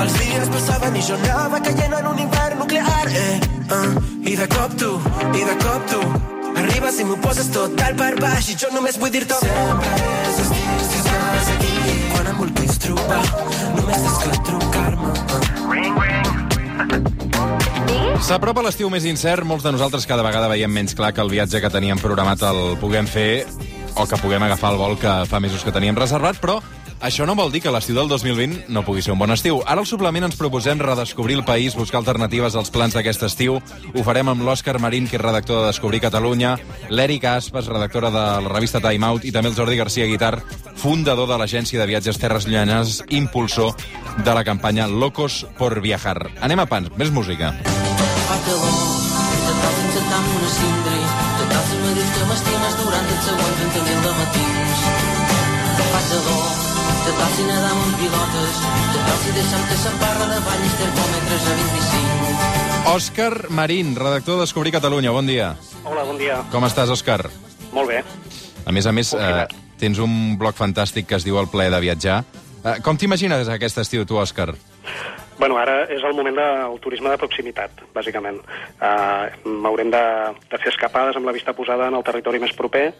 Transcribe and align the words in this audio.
Els 0.00 0.14
dies 0.16 0.48
passaven 0.48 0.94
i 0.96 1.02
jo 1.04 1.16
anava 1.18 1.58
caient 1.60 1.92
en 1.92 2.06
un 2.08 2.20
infern 2.22 2.56
nuclear, 2.62 3.08
eh, 3.20 3.36
uh, 3.76 3.90
i 4.24 4.32
de 4.38 4.46
cop 4.48 4.72
tu, 4.80 4.94
i 5.36 5.42
de 5.44 5.56
cop 5.60 5.82
tu, 5.90 6.00
arribes 6.56 7.00
i 7.02 7.04
m'ho 7.04 7.18
poses 7.20 7.50
tot 7.52 7.74
dalt 7.76 7.98
per 8.00 8.14
baix 8.22 8.48
i 8.48 8.56
jo 8.62 8.70
només 8.72 8.96
vull 9.02 9.12
dir-te 9.12 9.36
sempre 9.42 9.92
és 10.30 10.40
estiu 10.46 10.80
si 10.86 11.02
estàs 11.02 11.52
aquí 11.56 11.74
quan 12.14 12.32
em 12.32 12.40
vulguis 12.40 12.80
trobar 12.86 13.20
només 13.76 14.00
tens 14.06 14.18
que 14.24 14.40
trucar-me 14.48 15.12
uh. 15.12 15.18
Ring, 15.68 15.94
ring. 16.06 16.26
S'apropa 18.24 18.64
l'estiu 18.64 18.88
més 18.92 19.04
incert, 19.04 19.44
molts 19.44 19.68
de 19.68 19.76
nosaltres 19.76 20.08
cada 20.08 20.24
vegada 20.24 20.48
veiem 20.48 20.72
menys 20.72 20.96
clar 20.96 21.12
que 21.12 21.20
el 21.20 21.32
viatge 21.32 21.60
que 21.60 21.72
teníem 21.72 22.00
programat 22.00 22.40
el 22.48 22.78
puguem 22.80 23.04
fer 23.04 23.44
o 24.00 24.08
que 24.08 24.16
puguem 24.22 24.48
agafar 24.48 24.72
el 24.72 24.80
vol 24.80 24.96
que 24.96 25.12
fa 25.28 25.44
mesos 25.44 25.60
que 25.66 25.76
teníem 25.76 25.98
reservat, 25.98 26.40
però 26.40 26.62
això 27.00 27.26
no 27.26 27.34
vol 27.34 27.50
dir 27.52 27.62
que 27.64 27.72
l'estiu 27.72 27.96
del 27.96 28.08
2020 28.08 28.68
no 28.68 28.84
pugui 28.84 29.02
ser 29.02 29.12
un 29.14 29.18
bon 29.20 29.32
estiu. 29.32 29.62
Ara 29.66 29.80
al 29.80 29.88
suplement 29.88 30.26
ens 30.28 30.36
proposem 30.36 30.80
redescobrir 30.80 31.38
el 31.38 31.44
país, 31.44 31.74
buscar 31.76 32.00
alternatives 32.00 32.56
als 32.56 32.70
plans 32.70 32.94
d'aquest 32.94 33.24
estiu. 33.26 33.58
Ho 33.94 34.04
farem 34.04 34.28
amb 34.28 34.44
l'Òscar 34.44 34.78
Marín, 34.78 35.08
que 35.08 35.16
és 35.16 35.22
redactor 35.22 35.62
de 35.62 35.70
Descobrir 35.70 36.02
Catalunya, 36.04 36.56
l'Èrica 36.88 37.34
Aspas, 37.36 37.68
redactora 37.72 38.10
de 38.12 38.24
la 38.44 38.52
revista 38.52 38.80
Time 38.84 39.06
Out, 39.06 39.24
i 39.24 39.32
també 39.32 39.50
el 39.50 39.56
Jordi 39.56 39.76
García 39.80 40.06
Guitar, 40.06 40.36
fundador 40.76 41.28
de 41.28 41.40
l'agència 41.40 41.80
de 41.80 41.88
viatges 41.88 42.20
Terres 42.20 42.46
Llanes, 42.46 43.02
impulsor 43.08 43.74
de 44.24 44.34
la 44.34 44.44
campanya 44.44 44.86
Locos 44.86 45.46
por 45.58 45.80
Viajar. 45.80 46.30
Anem 46.40 46.60
a 46.60 46.66
pans, 46.66 46.92
més 46.96 47.10
música. 47.10 47.54
dius 52.00 52.10
que 52.14 52.26
m'estimes 52.28 52.76
durant 52.80 53.08
els 53.14 53.24
següents 53.26 53.62
20.000 53.76 54.02
de. 54.06 54.69
Si 57.40 57.46
nedar 57.46 57.72
amb 57.72 57.96
pilotes, 57.96 58.56
te 58.92 59.02
cal 59.06 59.18
si 59.22 59.30
deixar 59.32 59.60
que 59.68 59.76
se'n 59.80 59.94
parla 60.00 60.26
de 60.28 60.40
ballis 60.44 60.74
termòmetres 60.80 61.46
a 61.48 61.54
25. 61.60 62.90
Òscar 62.90 63.34
Marín, 63.56 63.94
redactor 63.96 64.36
de 64.36 64.44
Descobrir 64.44 64.72
Catalunya. 64.74 65.12
Bon 65.14 65.26
dia. 65.26 65.54
Hola, 65.84 66.04
bon 66.04 66.18
dia. 66.20 66.42
Com 66.52 66.66
estàs, 66.68 66.92
Òscar? 66.92 67.22
Molt 67.72 67.88
bé. 67.88 68.02
A 68.66 68.74
més 68.76 68.86
a 68.86 68.92
més, 68.92 69.14
eh, 69.14 69.46
tens 69.80 70.02
un 70.02 70.36
blog 70.36 70.58
fantàstic 70.58 71.08
que 71.08 71.16
es 71.16 71.24
diu 71.24 71.38
El 71.40 71.48
plaer 71.48 71.70
de 71.72 71.80
viatjar. 71.80 72.24
Eh, 72.64 72.76
com 72.84 72.98
t'imagines 73.00 73.48
aquest 73.48 73.78
estiu, 73.78 74.04
tu, 74.04 74.20
Òscar? 74.20 74.52
Bueno, 75.40 75.56
ara 75.56 75.86
és 75.88 76.02
el 76.04 76.12
moment 76.12 76.36
del 76.36 76.74
turisme 76.84 77.08
de 77.08 77.16
proximitat, 77.16 77.78
bàsicament. 77.96 78.42
Uh, 78.76 79.64
Haurem 79.64 79.88
de, 79.88 80.02
de 80.52 80.58
fer 80.60 80.68
escapades 80.68 81.16
amb 81.16 81.24
la 81.24 81.32
vista 81.32 81.54
posada 81.56 81.86
en 81.88 81.96
el 81.96 82.04
territori 82.04 82.42
més 82.42 82.52
proper, 82.58 82.90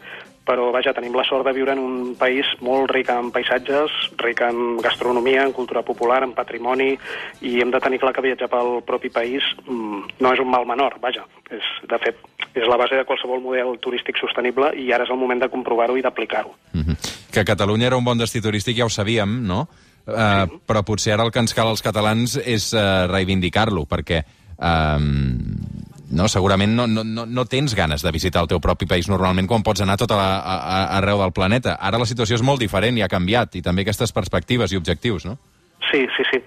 però, 0.41 0.71
vaja, 0.73 0.89
tenim 0.97 1.13
la 1.13 1.25
sort 1.27 1.45
de 1.45 1.53
viure 1.53 1.75
en 1.75 1.83
un 1.83 2.15
país 2.17 2.49
molt 2.65 2.89
ric 2.89 3.11
en 3.13 3.29
paisatges, 3.29 3.93
ric 4.23 4.41
en 4.47 4.79
gastronomia, 4.81 5.43
en 5.45 5.53
cultura 5.53 5.83
popular, 5.85 6.23
en 6.25 6.33
patrimoni, 6.33 6.95
i 7.45 7.61
hem 7.61 7.69
de 7.69 7.83
tenir 7.83 8.01
clar 8.01 8.15
que 8.17 8.25
viatjar 8.25 8.49
pel 8.49 8.79
propi 8.89 9.13
país 9.13 9.45
mm, 9.67 10.17
no 10.25 10.33
és 10.33 10.41
un 10.41 10.49
mal 10.49 10.65
menor, 10.65 10.97
vaja. 11.03 11.27
És, 11.53 11.69
de 11.85 12.01
fet, 12.01 12.25
és 12.57 12.65
la 12.65 12.79
base 12.81 12.97
de 12.97 13.05
qualsevol 13.05 13.45
model 13.45 13.77
turístic 13.85 14.17
sostenible 14.17 14.73
i 14.81 14.89
ara 14.89 15.05
és 15.05 15.13
el 15.13 15.21
moment 15.21 15.45
de 15.45 15.51
comprovar-ho 15.53 15.93
i 15.93 16.01
d'aplicar-ho. 16.01 16.57
Mm 16.73 16.81
-hmm. 16.81 16.97
Que 17.31 17.45
Catalunya 17.45 17.87
era 17.87 17.97
un 17.97 18.03
bon 18.03 18.17
destí 18.17 18.41
turístic, 18.41 18.77
ja 18.77 18.85
ho 18.85 18.89
sabíem, 18.89 19.45
no? 19.45 19.67
Uh, 20.01 20.47
sí. 20.49 20.61
Però 20.67 20.81
potser 20.87 21.13
ara 21.15 21.27
el 21.27 21.31
que 21.33 21.41
ens 21.43 21.53
cal 21.53 21.69
als 21.69 21.83
catalans 21.85 22.37
és 22.41 22.71
uh, 22.73 23.05
reivindicar-lo, 23.11 23.85
perquè 23.89 24.23
uh, 24.23 24.97
no, 26.11 26.27
segurament 26.27 26.75
no, 26.75 26.87
no, 26.87 27.03
no, 27.07 27.25
no 27.25 27.45
tens 27.45 27.75
ganes 27.77 28.03
de 28.03 28.11
visitar 28.11 28.43
el 28.43 28.49
teu 28.51 28.59
propi 28.63 28.87
país 28.89 29.09
normalment 29.09 29.47
quan 29.47 29.63
pots 29.63 29.83
anar 29.85 29.97
tot 30.01 30.11
a, 30.11 30.19
la, 30.19 30.29
a, 30.39 30.57
a, 30.57 30.81
arreu 30.99 31.23
del 31.23 31.33
planeta. 31.35 31.77
Ara 31.79 32.01
la 32.01 32.09
situació 32.09 32.39
és 32.39 32.45
molt 32.45 32.61
diferent 32.61 32.97
i 32.97 33.05
ha 33.05 33.11
canviat, 33.11 33.55
i 33.55 33.65
també 33.65 33.85
aquestes 33.85 34.13
perspectives 34.15 34.73
i 34.73 34.79
objectius, 34.79 35.25
no? 35.29 35.37
Sí, 35.91 36.05
sí, 36.15 36.23
sí. 36.29 36.39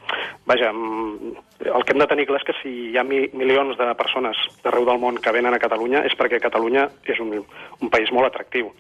Vaja, 0.46 0.70
mm, 0.72 1.32
el 1.64 1.84
que 1.84 1.94
hem 1.94 2.02
de 2.02 2.06
tenir 2.06 2.26
clar 2.28 2.40
és 2.42 2.46
que 2.46 2.56
si 2.60 2.74
hi 2.90 2.98
ha 2.98 3.04
mi 3.04 3.24
milions 3.32 3.78
de 3.78 3.88
persones 3.98 4.38
d'arreu 4.62 4.84
del 4.88 5.00
món 5.00 5.18
que 5.20 5.32
venen 5.32 5.56
a 5.56 5.62
Catalunya 5.62 6.04
és 6.04 6.14
perquè 6.18 6.40
Catalunya 6.42 6.86
és 7.08 7.20
un, 7.20 7.32
un 7.34 7.90
país 7.90 8.12
molt 8.12 8.28
atractiu 8.28 8.70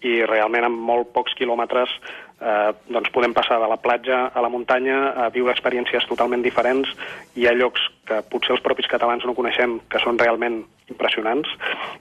i 0.00 0.22
realment 0.24 0.64
amb 0.64 0.80
molt 0.80 1.10
pocs 1.12 1.34
quilòmetres 1.36 1.92
eh, 2.40 2.72
doncs 2.88 3.10
podem 3.14 3.32
passar 3.36 3.60
de 3.60 3.68
la 3.68 3.76
platja 3.80 4.30
a 4.34 4.40
la 4.42 4.48
muntanya 4.48 5.12
a 5.24 5.28
viure 5.30 5.52
experiències 5.52 6.06
totalment 6.08 6.42
diferents. 6.42 6.88
Hi 7.36 7.46
ha 7.46 7.54
llocs 7.54 7.80
que 8.08 8.22
potser 8.30 8.56
els 8.56 8.62
propis 8.64 8.88
catalans 8.90 9.24
no 9.24 9.34
coneixem 9.38 9.78
que 9.88 10.00
són 10.02 10.18
realment 10.18 10.62
impressionants 10.90 11.48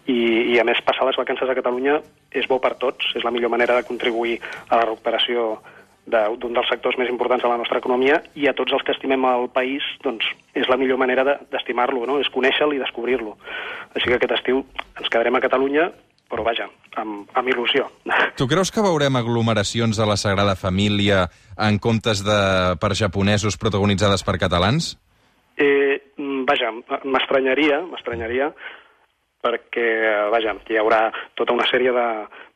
i, 0.08 0.54
i 0.56 0.60
a 0.60 0.64
més 0.66 0.82
passar 0.82 1.06
les 1.06 1.18
vacances 1.20 1.50
a 1.50 1.56
Catalunya 1.58 2.00
és 2.32 2.48
bo 2.50 2.60
per 2.60 2.76
tots, 2.82 3.12
és 3.16 3.24
la 3.24 3.32
millor 3.32 3.52
manera 3.54 3.76
de 3.78 3.86
contribuir 3.86 4.40
a 4.70 4.78
la 4.80 4.86
recuperació 4.88 5.60
de- 6.10 6.24
d'un 6.42 6.54
dels 6.56 6.68
sectors 6.68 6.98
més 6.98 7.10
importants 7.10 7.44
de 7.44 7.50
la 7.52 7.58
nostra 7.58 7.78
economia 7.78 8.24
i 8.34 8.48
a 8.50 8.54
tots 8.58 8.74
els 8.74 8.82
que 8.82 8.96
estimem 8.96 9.26
el 9.30 9.50
país 9.54 9.84
doncs, 10.02 10.26
és 10.58 10.68
la 10.68 10.78
millor 10.78 10.98
manera 10.98 11.24
de- 11.24 11.38
d'estimar-lo, 11.52 12.06
no? 12.08 12.20
és 12.20 12.30
conèixer-lo 12.34 12.74
i 12.74 12.80
descobrir-lo. 12.82 13.38
Així 13.94 14.08
que 14.10 14.16
aquest 14.16 14.32
estiu 14.40 14.64
ens 14.98 15.10
quedarem 15.10 15.36
a 15.36 15.42
Catalunya, 15.44 15.92
però 16.30 16.46
vaja, 16.46 16.70
amb, 17.02 17.30
amb 17.34 17.52
il·lusió. 17.52 17.88
Tu 18.40 18.48
creus 18.48 18.72
que 18.72 18.86
veurem 18.86 19.20
aglomeracions 19.20 19.98
de 19.98 20.08
la 20.08 20.18
Sagrada 20.18 20.56
Família 20.56 21.26
en 21.58 21.80
comptes 21.82 22.24
de 22.26 22.42
per 22.80 22.94
japonesos 22.96 23.58
protagonitzades 23.58 24.24
per 24.24 24.38
catalans? 24.42 24.94
Eh, 25.60 26.14
mm, 26.16 26.46
vaja, 26.48 26.72
m'estranyaria, 27.04 27.82
m'estranyaria, 27.90 28.54
perquè, 29.44 29.88
vaja, 30.32 30.54
hi 30.68 30.78
haurà 30.80 31.10
tota 31.40 31.56
una 31.56 31.68
sèrie 31.70 31.92
de, 31.96 32.08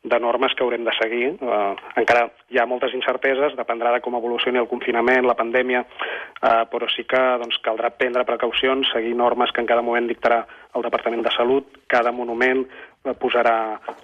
de 0.04 0.18
normes 0.20 0.52
que 0.52 0.64
haurem 0.64 0.84
de 0.84 0.92
seguir. 0.98 1.30
Uh, 1.40 1.72
encara 2.00 2.26
hi 2.52 2.60
ha 2.60 2.66
moltes 2.68 2.92
incerteses, 2.96 3.56
dependrà 3.56 3.94
de 3.94 4.02
com 4.04 4.16
evolucioni 4.18 4.60
el 4.60 4.68
confinament, 4.68 5.24
la 5.24 5.36
pandèmia, 5.38 5.80
uh, 5.84 6.64
però 6.70 6.88
sí 6.92 7.06
que 7.08 7.22
doncs, 7.40 7.56
caldrà 7.64 7.92
prendre 7.96 8.26
precaucions, 8.28 8.92
seguir 8.92 9.14
normes 9.16 9.52
que 9.52 9.64
en 9.64 9.70
cada 9.70 9.84
moment 9.84 10.10
dictarà 10.10 10.42
el 10.76 10.84
Departament 10.84 11.24
de 11.24 11.32
Salut, 11.32 11.80
cada 11.88 12.12
monument 12.12 12.66
eh, 12.66 12.93
posarà 13.20 13.56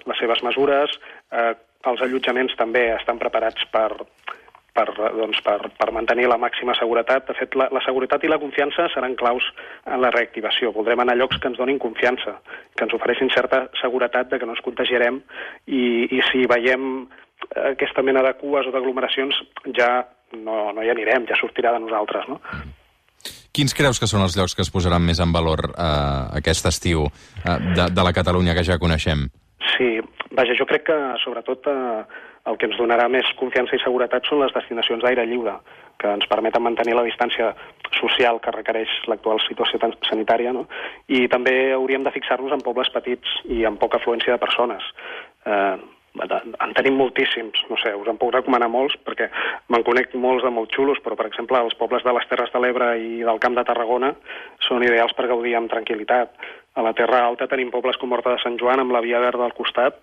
les 0.05 0.19
seves 0.21 0.43
mesures, 0.45 0.93
uh, 1.33 1.53
els 1.89 2.01
allotjaments 2.05 2.53
també 2.59 2.91
estan 2.93 3.17
preparats 3.21 3.65
per, 3.73 3.89
per, 4.73 4.85
doncs, 4.95 5.41
per, 5.45 5.57
per 5.77 5.89
mantenir 5.95 6.27
la 6.29 6.39
màxima 6.41 6.75
seguretat. 6.77 7.27
De 7.29 7.35
fet, 7.37 7.55
la, 7.59 7.67
la 7.73 7.83
seguretat 7.85 8.23
i 8.23 8.31
la 8.31 8.39
confiança 8.41 8.87
seran 8.93 9.17
claus 9.19 9.47
en 9.85 10.01
la 10.03 10.11
reactivació. 10.13 10.71
Voldrem 10.75 11.03
anar 11.03 11.17
a 11.17 11.21
llocs 11.21 11.41
que 11.41 11.51
ens 11.51 11.59
donin 11.59 11.81
confiança, 11.81 12.37
que 12.75 12.85
ens 12.87 12.95
ofereixin 12.97 13.31
certa 13.33 13.65
seguretat 13.81 14.31
de 14.31 14.39
que 14.39 14.49
no 14.49 14.55
ens 14.55 14.65
contagiarem 14.65 15.21
i, 15.67 15.83
i 16.11 16.21
si 16.31 16.45
veiem 16.49 16.91
eh, 17.01 17.71
aquesta 17.73 18.05
mena 18.05 18.23
de 18.25 18.35
cues 18.39 18.69
o 18.69 18.75
d'aglomeracions 18.75 19.41
ja 19.77 19.91
no, 20.37 20.69
no 20.75 20.85
hi 20.85 20.93
anirem, 20.93 21.27
ja 21.29 21.39
sortirà 21.39 21.73
de 21.75 21.83
nosaltres. 21.83 22.29
No? 22.31 22.39
Quins 23.51 23.75
creus 23.75 23.99
que 23.99 24.07
són 24.07 24.23
els 24.23 24.37
llocs 24.39 24.55
que 24.55 24.63
es 24.63 24.71
posaran 24.71 25.03
més 25.03 25.19
en 25.19 25.33
valor 25.35 25.73
eh, 25.73 26.39
aquest 26.39 26.69
estiu 26.69 27.05
eh, 27.07 27.57
de, 27.75 27.89
de 27.91 28.03
la 28.07 28.15
Catalunya 28.15 28.55
que 28.55 28.63
ja 28.63 28.79
coneixem? 28.79 29.27
Sí, 29.73 29.97
vaja, 30.31 30.55
jo 30.57 30.67
crec 30.69 30.87
que 30.87 30.99
sobretot 31.23 31.67
eh, 31.67 32.03
el 32.49 32.57
que 32.57 32.69
ens 32.69 32.79
donarà 32.79 33.05
més 33.11 33.27
confiança 33.39 33.75
i 33.75 33.83
seguretat 33.83 34.25
són 34.25 34.41
les 34.41 34.53
destinacions 34.55 35.03
d'aire 35.03 35.27
lliure, 35.27 35.57
que 36.01 36.09
ens 36.15 36.27
permeten 36.31 36.63
mantenir 36.65 36.95
la 36.97 37.05
distància 37.05 37.51
social 37.99 38.39
que 38.41 38.55
requereix 38.55 38.93
l'actual 39.11 39.41
situació 39.45 39.81
sanitària, 40.07 40.53
no? 40.55 40.65
i 41.07 41.27
també 41.29 41.73
hauríem 41.75 42.07
de 42.07 42.13
fixar-nos 42.15 42.55
en 42.55 42.63
pobles 42.65 42.89
petits 42.95 43.41
i 43.51 43.65
amb 43.67 43.81
poca 43.83 43.99
afluència 43.99 44.33
de 44.33 44.41
persones. 44.41 44.87
Eh, 45.45 45.75
en 46.19 46.73
tenim 46.75 46.97
moltíssims, 46.99 47.61
no 47.69 47.77
sé, 47.79 47.93
us 47.95 48.09
en 48.11 48.17
puc 48.19 48.33
recomanar 48.35 48.67
molts, 48.71 48.97
perquè 49.05 49.29
me'n 49.71 49.85
conec 49.87 50.13
molts 50.19 50.43
de 50.43 50.51
molt 50.51 50.73
xulos, 50.75 50.99
però, 51.03 51.15
per 51.15 51.29
exemple, 51.29 51.59
els 51.59 51.77
pobles 51.79 52.03
de 52.03 52.13
les 52.13 52.27
Terres 52.27 52.51
de 52.51 52.59
l'Ebre 52.59 52.91
i 52.99 53.21
del 53.23 53.39
Camp 53.39 53.55
de 53.55 53.63
Tarragona 53.67 54.11
són 54.67 54.83
ideals 54.83 55.15
per 55.15 55.29
gaudir 55.31 55.55
amb 55.55 55.71
tranquil·litat. 55.71 56.35
A 56.75 56.83
la 56.83 56.93
Terra 56.97 57.23
Alta 57.27 57.47
tenim 57.51 57.71
pobles 57.71 57.97
com 57.99 58.11
Horta 58.11 58.35
de 58.35 58.43
Sant 58.43 58.59
Joan, 58.59 58.83
amb 58.83 58.91
la 58.91 59.03
Via 59.05 59.23
Verda 59.23 59.47
al 59.47 59.55
costat, 59.55 60.01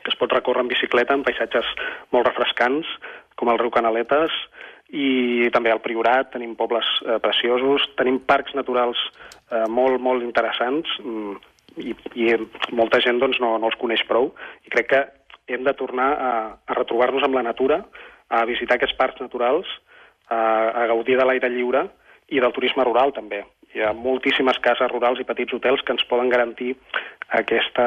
que 0.00 0.12
es 0.12 0.16
pot 0.16 0.32
recórrer 0.32 0.64
en 0.64 0.72
bicicleta 0.72 1.14
en 1.14 1.26
paisatges 1.26 1.68
molt 2.14 2.30
refrescants, 2.30 2.88
com 3.36 3.52
el 3.52 3.60
riu 3.60 3.72
Canaletes, 3.72 4.32
i 4.90 5.48
també 5.54 5.70
al 5.70 5.84
Priorat 5.84 6.32
tenim 6.32 6.56
pobles 6.58 6.88
eh, 7.04 7.20
preciosos, 7.22 7.84
tenim 8.00 8.18
parcs 8.26 8.56
naturals 8.58 8.98
eh, 9.52 9.66
molt, 9.68 10.00
molt 10.02 10.24
interessants, 10.24 10.88
mm, 11.04 11.36
i, 11.78 11.94
i 12.18 12.34
molta 12.74 12.98
gent 13.04 13.20
doncs, 13.22 13.38
no, 13.42 13.54
no 13.60 13.70
els 13.70 13.78
coneix 13.78 14.02
prou, 14.08 14.32
i 14.66 14.72
crec 14.72 14.88
que 14.90 15.02
hem 15.54 15.64
de 15.66 15.74
tornar 15.78 16.10
a, 16.12 16.32
a 16.66 16.76
retrobar-nos 16.78 17.24
amb 17.26 17.36
la 17.38 17.44
natura, 17.46 17.82
a 18.30 18.44
visitar 18.46 18.76
aquests 18.78 18.96
parcs 18.98 19.22
naturals, 19.22 19.68
a, 20.30 20.38
a 20.82 20.86
gaudir 20.90 21.18
de 21.18 21.26
l'aire 21.26 21.50
lliure 21.50 21.86
i 22.30 22.40
del 22.40 22.54
turisme 22.54 22.84
rural 22.86 23.12
també. 23.12 23.42
Hi 23.74 23.84
ha 23.86 23.92
moltíssimes 23.94 24.58
cases 24.62 24.90
rurals 24.90 25.20
i 25.22 25.26
petits 25.26 25.54
hotels 25.54 25.82
que 25.86 25.94
ens 25.94 26.06
poden 26.10 26.30
garantir 26.30 26.74
aquesta 27.38 27.86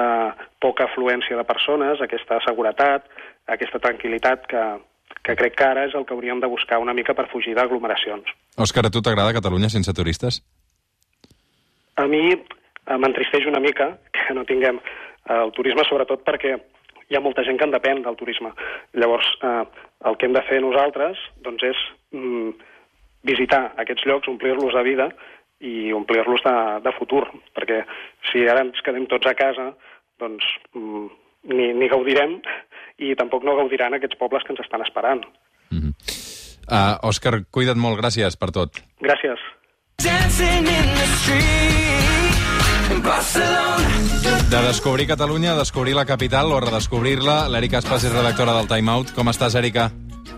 poca 0.63 0.87
afluència 0.87 1.35
de 1.39 1.45
persones, 1.47 2.01
aquesta 2.01 2.39
seguretat, 2.45 3.07
aquesta 3.51 3.79
tranquil·litat 3.83 4.47
que, 4.51 4.63
que 5.23 5.35
crec 5.39 5.57
que 5.59 5.67
ara 5.67 5.87
és 5.87 5.95
el 5.95 6.05
que 6.07 6.15
hauríem 6.15 6.39
de 6.43 6.51
buscar 6.51 6.79
una 6.79 6.95
mica 6.95 7.15
per 7.15 7.27
fugir 7.31 7.55
d'aglomeracions. 7.55 8.31
Òscar, 8.59 8.87
a 8.87 8.91
tu 8.91 9.03
t'agrada 9.03 9.35
Catalunya 9.35 9.71
sense 9.71 9.95
turistes? 9.95 10.39
A 11.99 12.07
mi 12.07 12.23
eh, 12.31 12.97
m'entristeix 12.97 13.47
una 13.47 13.61
mica 13.63 13.93
que 14.11 14.35
no 14.35 14.47
tinguem 14.47 14.79
eh, 14.79 15.39
el 15.39 15.51
turisme, 15.55 15.83
sobretot 15.87 16.23
perquè 16.27 16.55
hi 17.13 17.17
ha 17.19 17.21
molta 17.21 17.45
gent 17.45 17.59
que 17.61 17.67
en 17.69 17.73
depèn 17.75 18.01
del 18.01 18.17
turisme. 18.17 18.49
Llavors, 18.97 19.29
eh, 19.45 19.63
el 20.09 20.17
que 20.17 20.25
hem 20.25 20.33
de 20.33 20.43
fer 20.49 20.59
nosaltres 20.63 21.21
doncs, 21.45 21.63
és 21.69 21.83
mm, 22.17 22.53
visitar 23.29 23.67
aquests 23.83 24.07
llocs, 24.09 24.29
omplir-los 24.31 24.73
de 24.73 24.83
vida 24.89 25.09
i 25.63 25.93
omplir-los 25.95 26.41
de, 26.43 26.55
de 26.83 26.95
futur, 26.97 27.27
perquè 27.55 27.83
si 28.31 28.43
ara 28.49 28.65
ens 28.65 28.81
quedem 28.83 29.05
tots 29.11 29.29
a 29.29 29.35
casa, 29.37 29.69
doncs 30.19 30.47
mm, 30.73 31.05
ni, 31.53 31.69
ni 31.77 31.91
gaudirem 31.91 32.39
i 33.03 33.13
tampoc 33.19 33.45
no 33.45 33.55
gaudiran 33.61 33.95
aquests 33.95 34.17
pobles 34.19 34.43
que 34.43 34.55
ens 34.55 34.65
estan 34.65 34.83
esperant. 34.85 35.23
Uh, 36.63 36.95
Òscar, 37.09 37.43
cuida't 37.51 37.79
molt, 37.79 37.99
gràcies 37.99 38.39
per 38.39 38.49
tot. 38.55 38.81
Gràcies. 39.03 39.41
Dancing 40.01 40.67
in 40.67 40.93
the 40.97 41.07
street. 41.19 42.22
De 44.49 44.61
descobrir 44.67 45.07
Catalunya, 45.07 45.55
descobrir 45.57 45.95
la 45.97 46.05
capital 46.05 46.51
o 46.53 46.59
redescobrir-la, 46.61 47.47
l'Èrica 47.49 47.81
Espàs 47.81 48.05
és 48.05 48.13
redactora 48.13 48.53
del 48.59 48.69
Time 48.69 48.91
Out. 48.91 49.15
Com 49.17 49.33
estàs, 49.33 49.55
Èrica? 49.57 49.89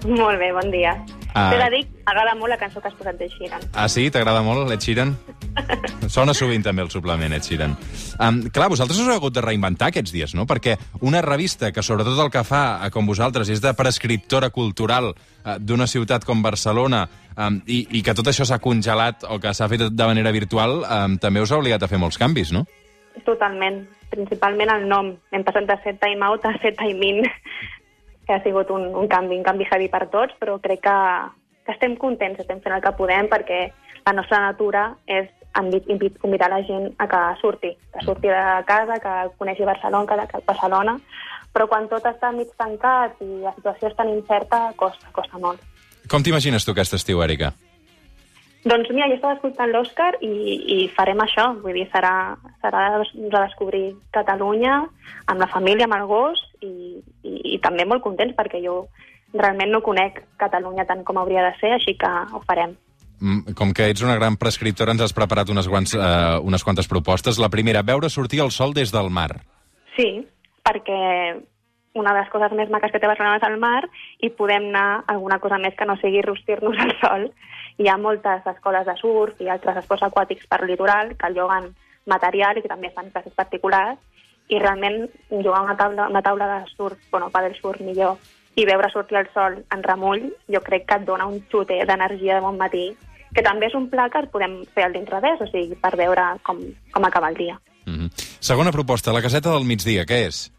Molt 0.06 0.38
bé, 0.38 0.52
bon 0.54 0.70
dia. 0.70 0.94
Ah. 1.36 1.50
T'he 1.52 1.58
de 1.60 1.70
dir, 1.74 1.82
m'agrada 2.06 2.36
molt 2.40 2.54
la 2.54 2.58
cançó 2.60 2.80
que 2.80 2.88
has 2.88 2.96
posat 2.96 3.18
de 3.20 3.26
Sheeran. 3.28 3.64
Ah, 3.74 3.90
sí? 3.92 4.06
T'agrada 4.14 4.40
molt, 4.46 4.70
Ed 4.72 4.84
Sheeran? 4.86 5.12
Sona 6.16 6.36
sovint 6.38 6.64
també 6.64 6.86
el 6.86 6.92
suplement, 6.94 7.34
Ed 7.36 7.44
Sheeran. 7.44 7.74
Um, 8.24 8.38
clar, 8.56 8.70
vosaltres 8.72 9.02
us 9.02 9.10
heu 9.10 9.18
hagut 9.18 9.36
de 9.36 9.44
reinventar 9.44 9.90
aquests 9.92 10.14
dies, 10.16 10.36
no? 10.38 10.46
Perquè 10.48 10.78
una 11.04 11.24
revista 11.26 11.74
que 11.76 11.84
sobretot 11.84 12.22
el 12.24 12.32
que 12.32 12.46
fa, 12.48 12.64
eh, 12.86 12.92
com 12.94 13.10
vosaltres, 13.10 13.52
és 13.52 13.64
de 13.64 13.74
prescriptora 13.76 14.52
cultural 14.56 15.12
eh, 15.12 15.58
d'una 15.60 15.90
ciutat 15.92 16.24
com 16.24 16.46
Barcelona 16.46 17.04
um, 17.36 17.60
i, 17.68 17.82
i 18.00 18.06
que 18.06 18.16
tot 18.16 18.32
això 18.32 18.48
s'ha 18.48 18.62
congelat 18.64 19.28
o 19.28 19.42
que 19.44 19.52
s'ha 19.58 19.68
fet 19.72 19.90
de 19.90 20.08
manera 20.08 20.32
virtual, 20.32 20.86
um, 20.86 21.20
també 21.20 21.44
us 21.44 21.52
ha 21.52 21.60
obligat 21.60 21.84
a 21.84 21.92
fer 21.92 22.00
molts 22.00 22.22
canvis, 22.22 22.56
no? 22.56 22.64
Totalment. 23.28 23.84
Principalment 24.14 24.72
el 24.72 24.88
nom. 24.88 25.16
Hem 25.36 25.44
passat 25.44 25.68
de 25.68 25.76
set 25.84 26.00
time 26.00 26.24
out 26.24 26.46
a 26.48 26.54
set 26.62 26.78
time 26.80 27.04
in, 27.04 27.26
que 28.26 28.34
ha 28.34 28.44
sigut 28.44 28.70
un, 28.74 28.88
un 28.96 29.08
canvi, 29.08 29.38
un 29.38 29.46
canvi 29.46 29.68
heavy 29.70 29.90
per 29.90 30.08
tots, 30.14 30.36
però 30.42 30.58
crec 30.62 30.82
que, 30.86 30.98
que 31.66 31.74
estem 31.76 31.96
contents, 32.02 32.42
estem 32.42 32.62
fent 32.64 32.76
el 32.76 32.84
que 32.84 32.96
podem, 32.98 33.30
perquè 33.32 33.68
la 34.06 34.14
nostra 34.14 34.42
natura 34.42 34.88
és 35.06 35.30
convidar 36.20 36.50
la 36.52 36.64
gent 36.68 36.90
a 37.00 37.08
que 37.08 37.22
surti, 37.40 37.72
que 37.94 38.04
surti 38.04 38.28
de 38.28 38.64
casa, 38.68 39.00
que 39.00 39.14
coneixi 39.40 39.64
Barcelona, 39.64 40.18
que, 40.28 40.42
Barcelona, 40.46 40.98
però 41.54 41.70
quan 41.72 41.88
tot 41.88 42.06
està 42.10 42.34
mig 42.36 42.52
tancat 42.60 43.22
i 43.24 43.40
la 43.46 43.54
situació 43.56 43.90
és 43.90 43.96
tan 43.96 44.12
incerta, 44.12 44.74
costa, 44.76 45.08
costa 45.16 45.40
molt. 45.40 45.62
Com 46.12 46.22
t'imagines 46.22 46.66
tu 46.66 46.76
aquest 46.76 46.98
estiu, 47.00 47.24
Èrica? 47.24 47.54
Doncs 48.66 48.90
mira, 48.90 49.08
jo 49.08 49.16
estava 49.16 49.38
escoltant 49.38 49.72
l'Òscar 49.72 50.16
i, 50.26 50.34
i 50.76 50.78
farem 50.98 51.22
això, 51.22 51.52
vull 51.62 51.78
dir, 51.78 51.86
serà, 51.94 52.34
serà 52.66 52.86
redescobrir 52.98 53.94
Catalunya 54.14 54.80
amb 55.30 55.40
la 55.40 55.50
família, 55.54 55.86
amb 55.86 56.00
el 56.00 56.08
gos 56.10 56.42
i, 56.62 57.02
i, 57.24 57.36
i 57.56 57.60
també 57.64 57.86
molt 57.86 58.04
contents 58.04 58.36
perquè 58.38 58.62
jo 58.64 58.86
realment 59.34 59.72
no 59.74 59.84
conec 59.84 60.22
Catalunya 60.40 60.86
tant 60.88 61.04
com 61.04 61.18
hauria 61.20 61.44
de 61.48 61.54
ser, 61.60 61.74
així 61.76 61.96
que 62.00 62.10
ho 62.10 62.42
farem. 62.48 62.76
Mm, 63.20 63.56
Com 63.56 63.74
que 63.74 63.90
ets 63.90 64.04
una 64.04 64.16
gran 64.20 64.38
prescriptora, 64.38 64.92
ens 64.92 65.04
has 65.06 65.16
preparat 65.16 65.50
unes, 65.50 65.68
guants, 65.72 65.96
uh, 65.96 66.40
unes 66.44 66.64
quantes 66.64 66.88
propostes. 66.92 67.40
La 67.40 67.50
primera, 67.50 67.84
veure 67.84 68.10
sortir 68.10 68.42
el 68.44 68.52
sol 68.52 68.74
des 68.76 68.92
del 68.92 69.10
mar. 69.10 69.32
Sí, 69.96 70.10
perquè 70.66 71.02
una 71.96 72.12
de 72.12 72.20
les 72.20 72.30
coses 72.30 72.52
més 72.52 72.70
maques 72.70 72.92
que 72.92 73.00
té 73.00 73.08
Barcelona 73.08 73.40
és 73.40 73.48
el 73.48 73.56
mar 73.60 73.88
i 74.20 74.30
podem 74.36 74.68
anar 74.74 74.88
a 75.00 75.14
alguna 75.16 75.40
cosa 75.40 75.58
més 75.64 75.76
que 75.80 75.88
no 75.88 75.96
sigui 76.02 76.22
rostir-nos 76.26 76.78
al 76.84 76.92
sol. 77.00 77.30
Hi 77.80 77.88
ha 77.92 77.98
moltes 78.00 78.44
escoles 78.48 78.86
de 78.88 78.96
surf 79.00 79.40
i 79.44 79.50
altres 79.52 79.80
esports 79.82 80.04
aquàtics 80.08 80.48
per 80.52 80.62
litoral 80.68 81.16
que 81.20 81.32
lloguen 81.32 81.72
material 82.06 82.58
i 82.58 82.64
que 82.64 82.72
també 82.72 82.92
fan 82.96 83.10
classes 83.12 83.34
particulars 83.36 84.00
i 84.48 84.60
realment 84.60 85.10
jugar 85.30 85.60
a 85.60 85.66
una 85.66 85.78
taula, 85.78 86.08
una 86.10 86.22
taula 86.22 86.48
de 86.54 86.72
surf, 86.76 86.98
bueno, 87.12 87.30
pa 87.30 87.42
del 87.42 87.56
surf 87.60 87.82
millor, 87.82 88.18
i 88.56 88.66
veure 88.66 88.90
sortir 88.92 89.18
el 89.18 89.30
sol 89.34 89.58
en 89.74 89.84
remull, 89.84 90.30
jo 90.48 90.62
crec 90.64 90.86
que 90.88 91.00
et 91.02 91.06
dona 91.06 91.28
un 91.28 91.42
xute 91.52 91.82
d'energia 91.86 92.36
de 92.36 92.42
bon 92.46 92.58
matí, 92.58 92.92
que 93.36 93.44
també 93.44 93.68
és 93.68 93.76
un 93.76 93.90
pla 93.90 94.08
que 94.10 94.22
el 94.22 94.30
podem 94.32 94.64
fer 94.74 94.86
al 94.86 94.94
dintre 94.94 95.18
o 95.18 95.48
sigui, 95.48 95.76
per 95.76 95.96
veure 95.98 96.38
com, 96.44 96.62
com 96.92 97.04
acaba 97.04 97.30
el 97.30 97.36
dia. 97.36 97.60
Mm 97.86 97.94
-hmm. 97.94 98.10
Segona 98.40 98.72
proposta, 98.72 99.12
la 99.12 99.22
caseta 99.22 99.52
del 99.52 99.66
migdia, 99.66 100.06
què 100.06 100.28
és? 100.28 100.56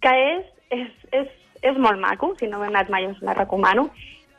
que 0.00 0.12
és, 0.36 0.46
és, 0.70 0.88
és, 1.12 1.28
és 1.62 1.78
molt 1.78 2.00
maco, 2.00 2.32
si 2.38 2.48
no 2.48 2.60
heu 2.60 2.68
anat 2.68 2.90
mai 2.92 3.06
us 3.08 3.20
la 3.24 3.36
recomano. 3.36 3.88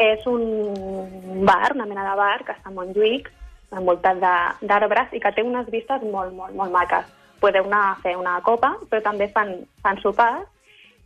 És 0.01 0.25
un 0.25 1.45
bar, 1.45 1.75
una 1.75 1.85
mena 1.85 2.07
de 2.09 2.15
bar, 2.17 2.43
que 2.45 2.55
està 2.55 2.71
a 2.71 2.73
Montjuïc, 2.73 3.29
envoltat 3.77 4.17
d'arbres, 4.65 5.13
i 5.13 5.21
que 5.21 5.31
té 5.35 5.43
unes 5.45 5.69
vistes 5.73 6.01
molt, 6.03 6.33
molt, 6.33 6.55
molt 6.57 6.73
maques. 6.73 7.05
Podeu 7.41 7.65
anar 7.65 7.83
a 7.89 7.99
fer 8.03 8.15
una 8.17 8.37
copa, 8.45 8.75
però 8.89 9.01
també 9.03 9.27
fan, 9.33 9.55
fan 9.81 9.97
sopars, 10.03 10.45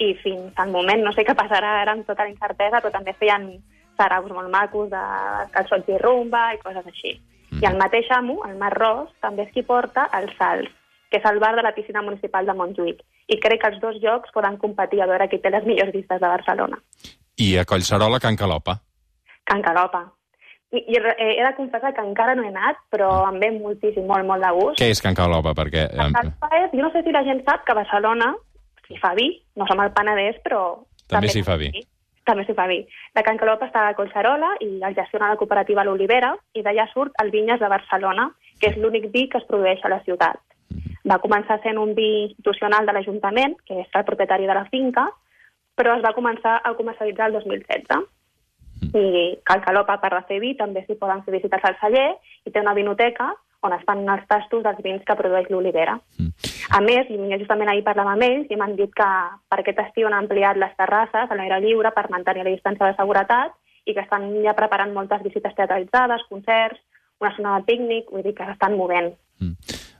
i 0.03 0.11
fins 0.19 0.57
al 0.59 0.73
moment, 0.73 1.01
no 1.03 1.13
sé 1.15 1.23
què 1.23 1.35
passarà 1.37 1.77
ara 1.81 1.93
amb 1.95 2.07
tota 2.07 2.25
la 2.25 2.33
incertesa, 2.33 2.81
però 2.83 2.91
també 2.91 3.15
feien 3.15 3.47
saraus 3.95 4.31
molt 4.31 4.51
macos 4.51 4.89
de 4.91 5.03
calçots 5.55 5.87
i 5.87 5.99
rumba 6.01 6.49
i 6.53 6.59
coses 6.63 6.83
així. 6.91 7.15
I 7.61 7.67
el 7.69 7.77
mateix 7.79 8.09
amo, 8.11 8.41
el 8.47 8.57
Mar 8.59 8.73
Ros, 8.75 9.11
també 9.23 9.45
és 9.45 9.53
qui 9.53 9.63
porta 9.63 10.09
els 10.17 10.33
salts, 10.39 10.71
que 11.11 11.21
és 11.21 11.27
el 11.29 11.39
bar 11.39 11.53
de 11.55 11.63
la 11.63 11.71
piscina 11.75 12.01
municipal 12.03 12.45
de 12.45 12.55
Montjuïc. 12.57 12.99
I 13.31 13.39
crec 13.39 13.61
que 13.61 13.71
els 13.71 13.79
dos 13.79 13.95
llocs 14.03 14.33
poden 14.35 14.57
competir 14.59 15.01
a 15.01 15.07
veure 15.07 15.29
qui 15.31 15.39
té 15.39 15.53
les 15.53 15.63
millors 15.63 15.93
vistes 15.95 16.19
de 16.19 16.27
Barcelona. 16.27 16.81
I 17.39 17.55
a 17.61 17.65
Collserola, 17.65 18.19
Can 18.19 18.35
Calopa. 18.35 18.75
Can 19.47 19.63
Calopa. 19.63 20.03
I, 20.75 20.81
i 20.91 20.97
eh, 20.99 21.31
he 21.37 21.43
de 21.43 21.53
confessar 21.55 21.93
que 21.95 22.03
encara 22.03 22.35
no 22.35 22.43
he 22.43 22.51
anat, 22.51 22.81
però 22.91 23.09
em 23.29 23.39
ve 23.39 23.51
moltíssim, 23.55 24.05
molt, 24.09 24.27
molt 24.27 24.43
de 24.43 24.51
gust. 24.57 24.79
Què 24.81 24.91
és 24.91 25.01
Can 25.03 25.15
Calopa? 25.17 25.55
Perquè... 25.57 25.87
Calopa 25.95 26.51
és, 26.59 26.69
jo 26.73 26.83
no 26.83 26.91
sé 26.91 27.03
si 27.05 27.15
la 27.15 27.23
gent 27.27 27.43
sap 27.47 27.63
que 27.65 27.75
a 27.75 27.79
Barcelona 27.79 28.33
s'hi 28.85 28.99
fa 29.01 29.13
vi, 29.17 29.29
no 29.55 29.67
som 29.69 29.81
el 29.83 29.93
Penedès, 29.95 30.41
però... 30.45 30.61
També 31.11 31.29
s'hi 31.31 31.45
fa 31.45 31.55
vi. 31.61 31.71
També 32.25 32.43
s'hi 32.45 32.55
fa 32.57 32.65
vi. 32.67 32.79
La 33.15 33.21
Can 33.25 33.37
Calopa 33.37 33.67
està 33.69 33.85
a 33.85 33.93
Collserola 33.97 34.55
i 34.65 34.71
el 34.81 34.97
gestiona 34.97 35.29
la 35.31 35.39
cooperativa 35.39 35.85
L'Olivera 35.85 36.33
i 36.57 36.63
d'allà 36.65 36.87
surt 36.91 37.13
el 37.21 37.29
Vinyes 37.33 37.61
de 37.61 37.69
Barcelona, 37.69 38.31
que 38.59 38.71
és 38.71 38.79
l'únic 38.81 39.11
vi 39.13 39.27
que 39.29 39.37
es 39.41 39.47
produeix 39.49 39.83
a 39.85 39.93
la 39.93 40.01
ciutat. 40.07 40.41
Va 41.05 41.21
començar 41.21 41.59
sent 41.61 41.77
un 41.77 41.93
vi 41.93 42.09
institucional 42.31 42.87
de 42.87 42.97
l'Ajuntament, 42.97 43.53
que 43.67 43.77
és 43.83 43.93
el 43.93 44.07
propietari 44.07 44.49
de 44.49 44.57
la 44.57 44.65
finca, 44.71 45.05
però 45.77 45.93
es 45.99 46.03
va 46.03 46.15
començar 46.17 46.57
a 46.63 46.73
comercialitzar 46.73 47.29
el 47.29 47.37
2016. 47.37 48.09
I 48.93 49.39
Cal 49.43 49.63
Calopa, 49.63 49.97
per 49.97 50.23
vi, 50.39 50.53
també 50.55 50.85
s'hi 50.85 50.99
poden 50.99 51.23
fer 51.23 51.33
visites 51.33 51.63
al 51.63 51.77
celler 51.81 52.11
i 52.45 52.51
té 52.51 52.59
una 52.59 52.73
vinoteca 52.73 53.33
on 53.65 53.73
es 53.73 53.83
fan 53.85 54.07
els 54.07 54.25
tastos 54.29 54.63
dels 54.63 54.81
vins 54.85 55.03
que 55.05 55.17
produeix 55.17 55.49
l'olivera. 55.49 55.97
A 56.77 56.81
més, 56.81 57.09
i 57.09 57.17
jo 57.17 57.39
justament 57.41 57.69
ahir 57.71 57.83
parlava 57.85 58.13
amb 58.13 58.25
ells 58.25 58.51
i 58.51 58.57
m'han 58.59 58.75
dit 58.77 58.91
que 58.93 59.09
per 59.49 59.59
aquest 59.61 59.81
estiu 59.87 60.07
han 60.07 60.17
ampliat 60.17 60.59
les 60.61 60.73
terrasses 60.77 61.31
a 61.31 61.37
l'aire 61.37 61.59
lliure 61.63 61.91
per 61.95 62.09
mantenir 62.13 62.45
la 62.45 62.53
distància 62.53 62.91
de 62.91 62.97
seguretat 62.99 63.55
i 63.85 63.93
que 63.93 64.01
estan 64.01 64.27
ja 64.43 64.55
preparant 64.57 64.93
moltes 64.93 65.21
visites 65.25 65.53
teatralitzades, 65.57 66.25
concerts, 66.29 66.81
una 67.21 67.33
zona 67.35 67.59
de 67.59 67.65
pícnic, 67.69 68.09
vull 68.11 68.25
dir 68.25 68.33
que 68.37 68.45
s'estan 68.47 68.77
movent. 68.77 69.13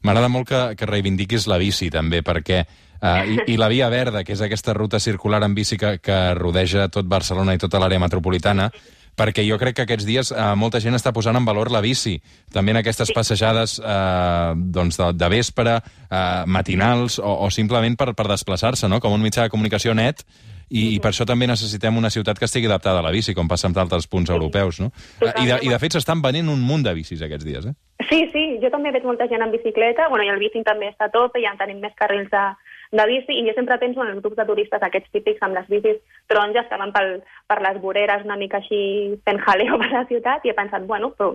M'agrada 0.05 0.29
molt 0.29 0.49
que, 0.49 0.61
que 0.77 0.89
reivindiquis 0.89 1.47
la 1.49 1.61
bici, 1.61 1.91
també, 1.93 2.21
perquè... 2.25 2.65
Uh, 3.05 3.21
i, 3.29 3.53
I 3.53 3.57
la 3.61 3.67
Via 3.69 3.85
Verda, 3.93 4.23
que 4.25 4.33
és 4.33 4.41
aquesta 4.41 4.73
ruta 4.73 4.99
circular 4.99 5.43
en 5.45 5.53
bici 5.53 5.77
que, 5.77 5.99
que 6.01 6.19
rodeja 6.33 6.87
tot 6.89 7.05
Barcelona 7.05 7.53
i 7.53 7.61
tota 7.61 7.77
l'àrea 7.77 8.01
metropolitana, 8.01 8.71
perquè 9.15 9.45
jo 9.45 9.59
crec 9.61 9.77
que 9.77 9.85
aquests 9.85 10.07
dies 10.07 10.31
uh, 10.33 10.55
molta 10.57 10.81
gent 10.81 10.97
està 10.97 11.13
posant 11.13 11.37
en 11.37 11.45
valor 11.45 11.69
la 11.71 11.83
bici. 11.85 12.17
També 12.53 12.73
en 12.73 12.81
aquestes 12.81 13.13
passejades 13.15 13.77
uh, 13.79 14.55
doncs 14.55 14.97
de, 14.97 15.11
de 15.13 15.29
vespre, 15.31 15.77
uh, 16.09 16.17
matinals, 16.49 17.19
o, 17.21 17.37
o 17.45 17.51
simplement 17.53 17.95
per, 17.99 18.13
per 18.17 18.27
desplaçar-se, 18.31 18.89
no? 18.89 18.99
com 19.03 19.13
un 19.13 19.23
mitjà 19.23 19.45
de 19.45 19.53
comunicació 19.53 19.93
net, 19.93 20.25
i, 20.65 20.95
i 20.95 20.99
per 20.99 21.11
això 21.11 21.27
també 21.29 21.45
necessitem 21.45 21.93
una 21.97 22.09
ciutat 22.09 22.39
que 22.41 22.49
estigui 22.49 22.65
adaptada 22.65 23.03
a 23.03 23.05
la 23.05 23.13
bici, 23.13 23.37
com 23.37 23.47
passa 23.47 23.69
amb 23.69 23.77
d'altres 23.77 24.09
punts 24.09 24.33
europeus. 24.33 24.81
No? 24.81 24.89
Uh, 25.21 25.29
I, 25.29 25.45
de, 25.45 25.61
I 25.61 25.73
de 25.75 25.81
fet 25.83 25.95
s'estan 25.99 26.25
venent 26.25 26.49
un 26.49 26.65
munt 26.65 26.89
de 26.89 26.95
bicis 26.97 27.21
aquests 27.21 27.45
dies. 27.45 27.69
Eh? 27.69 28.07
Sí, 28.09 28.23
sí, 28.33 28.47
jo 28.63 28.73
també 28.73 28.91
veig 28.95 29.05
molta 29.05 29.29
gent 29.29 29.45
en 29.45 29.53
bicicleta, 29.53 30.09
bueno, 30.09 30.25
i 30.25 30.33
el 30.33 30.41
bici 30.41 30.65
també 30.65 30.89
està 30.89 31.07
a 31.07 31.13
tope, 31.13 31.43
ja 31.45 31.53
en 31.53 31.61
tenim 31.61 31.85
més 31.85 31.93
carrils 32.01 32.33
de, 32.33 32.47
de 32.91 33.05
bici, 33.09 33.33
i 33.39 33.45
jo 33.47 33.53
sempre 33.55 33.77
penso 33.81 34.03
en 34.03 34.13
els 34.13 34.21
grups 34.21 34.37
de 34.37 34.45
turistes 34.45 34.83
aquests 34.83 35.11
típics 35.11 35.41
amb 35.45 35.57
les 35.57 35.67
bicis 35.71 36.01
taronges 36.31 36.67
que 36.69 36.79
van 36.81 36.93
pel, 36.95 37.19
per 37.47 37.59
les 37.63 37.81
voreres 37.81 38.25
una 38.25 38.37
mica 38.39 38.61
així 38.61 38.79
fent 39.25 39.41
jaleo 39.45 39.77
per 39.81 39.91
la 39.91 40.05
ciutat, 40.09 40.45
i 40.45 40.53
he 40.53 40.57
pensat, 40.57 40.85
bueno, 40.89 41.11
però 41.17 41.33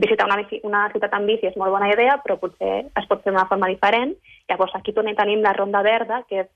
visitar 0.00 0.26
una, 0.26 0.38
bici, 0.40 0.60
una 0.64 0.86
ciutat 0.92 1.14
amb 1.14 1.28
bici 1.28 1.50
és 1.50 1.58
molt 1.60 1.74
bona 1.74 1.90
idea, 1.92 2.16
però 2.24 2.38
potser 2.40 2.72
es 2.86 3.10
pot 3.10 3.22
fer 3.22 3.32
d'una 3.32 3.48
forma 3.50 3.68
diferent. 3.68 4.14
Llavors 4.48 4.74
aquí 4.78 4.94
també 4.96 5.14
tenim 5.18 5.44
la 5.44 5.52
Ronda 5.56 5.82
Verda, 5.86 6.22
que 6.28 6.44
és 6.44 6.50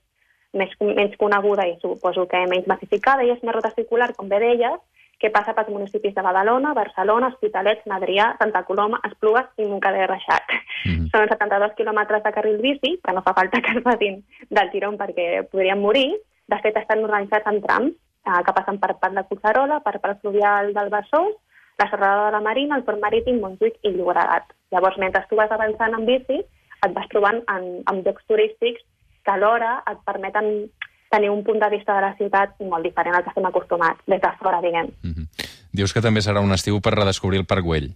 més, 0.55 0.73
menys 0.81 1.15
coneguda 1.21 1.67
i 1.67 1.77
suposo 1.81 2.25
que 2.31 2.41
menys 2.49 2.67
massificada, 2.71 3.23
i 3.23 3.33
és 3.35 3.43
una 3.43 3.55
ruta 3.55 3.73
circular, 3.75 4.13
com 4.17 4.31
bé 4.31 4.41
deies, 4.43 4.79
que 5.19 5.31
passa 5.31 5.53
pels 5.55 5.71
municipis 5.71 6.13
de 6.15 6.21
Badalona, 6.21 6.73
Barcelona, 6.73 7.29
Hospitalet, 7.33 7.83
Madrià, 7.87 8.35
Santa 8.39 8.63
Coloma, 8.67 8.99
Esplugues 9.07 9.47
i 9.57 9.67
Montcada 9.69 10.01
de 10.03 10.07
Reixac. 10.07 10.55
Mm 10.85 10.91
-hmm. 10.91 11.09
Són 11.11 11.27
72 11.29 11.75
quilòmetres 11.77 12.23
de 12.23 12.31
carril 12.31 12.57
bici, 12.57 12.99
que 13.03 13.13
no 13.13 13.21
fa 13.21 13.33
falta 13.33 13.61
que 13.61 13.77
es 13.77 13.83
facin 13.83 14.23
del 14.49 14.71
tirón 14.71 14.97
perquè 14.97 15.47
podrien 15.49 15.79
morir. 15.81 16.11
De 16.47 16.57
fet, 16.59 16.77
estan 16.77 17.03
organitzats 17.03 17.47
en 17.47 17.61
trams, 17.61 17.91
eh, 18.25 18.41
que 18.45 18.53
passen 18.53 18.79
per 18.79 18.97
Pat 18.99 19.13
de 19.13 19.23
Collserola, 19.23 19.79
per 19.79 19.99
Parc 19.99 20.21
Fluvial 20.21 20.73
del 20.73 20.89
Besòs, 20.89 21.35
la 21.77 21.89
Serrada 21.89 22.25
de 22.25 22.31
la 22.31 22.41
Marina, 22.41 22.75
el 22.75 22.83
Port 22.83 23.01
Marítim, 23.01 23.39
Montjuïc 23.39 23.75
i 23.83 23.91
Llobregat. 23.91 24.45
Llavors, 24.71 24.97
mentre 24.97 25.25
tu 25.29 25.35
vas 25.35 25.51
avançant 25.51 25.93
en 25.93 26.05
bici, 26.05 26.43
et 26.85 26.93
vas 26.93 27.07
trobant 27.09 27.41
en, 27.55 27.63
en 27.91 28.03
llocs 28.03 28.25
turístics 28.27 28.81
que 29.25 29.31
alhora 29.31 29.83
et 29.89 29.97
permeten 30.05 30.69
tenir 31.15 31.31
un 31.31 31.43
punt 31.47 31.61
de 31.63 31.69
vista 31.71 31.95
de 31.95 32.03
la 32.05 32.13
ciutat 32.19 32.59
molt 32.59 32.83
diferent 32.85 33.15
al 33.15 33.23
que 33.23 33.31
estem 33.31 33.47
acostumats, 33.47 34.03
des 34.05 34.21
de 34.21 34.31
fora, 34.41 34.61
diguem. 34.61 34.91
Mm 35.03 35.13
-hmm. 35.13 35.27
Dius 35.75 35.93
que 35.93 36.01
també 36.01 36.21
serà 36.21 36.41
un 36.43 36.51
estiu 36.51 36.81
per 36.81 36.93
redescobrir 36.95 37.39
el 37.39 37.49
Parc 37.51 37.63
Güell. 37.63 37.89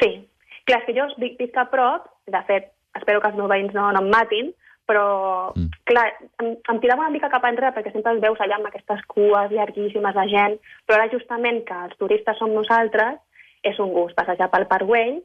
Sí. 0.00 0.10
Clar, 0.64 0.80
és 0.80 0.86
que 0.86 0.94
jo 0.98 1.06
visc, 1.18 1.38
visc 1.38 1.56
a 1.56 1.66
prop, 1.70 2.06
de 2.26 2.42
fet, 2.46 2.72
espero 2.94 3.20
que 3.20 3.28
els 3.28 3.36
meus 3.36 3.48
veïns 3.48 3.74
no, 3.74 3.92
no 3.92 4.00
em 4.00 4.08
matin, 4.10 4.54
però, 4.86 5.52
mm. 5.54 5.68
clar, 5.84 6.06
em, 6.42 6.56
em 6.72 6.80
tirava 6.80 7.02
una 7.02 7.14
mica 7.14 7.28
cap 7.28 7.44
enrere 7.44 7.74
perquè 7.74 7.92
sempre 7.92 8.12
els 8.12 8.22
veus 8.22 8.40
allà 8.40 8.56
amb 8.56 8.68
aquestes 8.70 9.02
cues 9.06 9.50
llarguíssimes 9.50 10.14
de 10.14 10.26
gent, 10.32 10.54
però 10.86 10.98
ara 10.98 11.12
justament 11.12 11.64
que 11.68 11.78
els 11.88 11.96
turistes 11.98 12.38
som 12.38 12.54
nosaltres, 12.54 13.18
és 13.66 13.78
un 13.82 13.92
gust 13.92 14.14
passejar 14.14 14.48
pel 14.52 14.68
Parc 14.70 14.86
Güell 14.86 15.20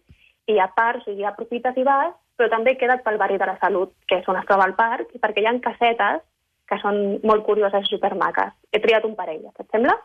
i 0.50 0.58
a 0.60 0.68
part, 0.74 1.02
o 1.02 1.06
sigui, 1.06 1.24
aprofites 1.26 1.78
i 1.78 1.86
vas, 1.86 2.14
però 2.38 2.50
també 2.50 2.74
queda't 2.78 3.04
pel 3.06 3.20
barri 3.22 3.38
de 3.38 3.46
la 3.46 3.58
Salut, 3.62 3.94
que 4.10 4.18
és 4.18 4.28
on 4.32 4.40
es 4.40 4.48
troba 4.50 4.66
el 4.66 4.74
parc, 4.74 5.14
perquè 5.22 5.44
hi 5.44 5.50
ha 5.50 5.54
casetes 5.62 6.24
que 6.72 6.80
són 6.80 7.02
molt 7.28 7.44
curioses 7.44 7.84
i 7.84 7.92
supermaques. 7.92 8.56
He 8.72 8.80
triat 8.80 9.04
un 9.08 9.18
parell, 9.20 9.44
et 9.52 9.68
sembla? 9.76 9.98